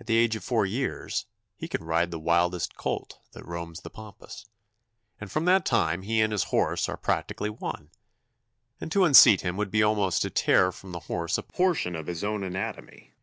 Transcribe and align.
At 0.00 0.08
the 0.08 0.16
age 0.16 0.34
of 0.34 0.42
four 0.42 0.66
years 0.66 1.26
he 1.54 1.68
can 1.68 1.84
ride 1.84 2.10
the 2.10 2.18
wildest 2.18 2.74
colt 2.74 3.20
that 3.30 3.46
roams 3.46 3.82
the 3.82 3.90
pampas, 3.90 4.46
and 5.20 5.30
from 5.30 5.44
that 5.44 5.64
time 5.64 6.02
he 6.02 6.20
and 6.20 6.32
his 6.32 6.42
horse 6.50 6.88
are 6.88 6.96
practically 6.96 7.50
one; 7.50 7.92
and 8.80 8.90
to 8.90 9.04
unseat 9.04 9.42
him 9.42 9.56
would 9.56 9.70
be 9.70 9.84
almost 9.84 10.22
to 10.22 10.30
tear 10.30 10.72
from 10.72 10.90
the 10.90 10.98
horse 11.06 11.38
a 11.38 11.44
portion 11.44 11.94
of 11.94 12.08
his 12.08 12.24
own 12.24 12.42
anatomy. 12.42 13.14